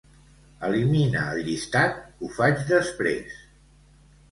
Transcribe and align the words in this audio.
Elimina 0.67 1.25
el 1.35 1.43
llistat 1.51 2.01
"ho 2.25 2.31
faig 2.41 2.65
després". 2.73 3.39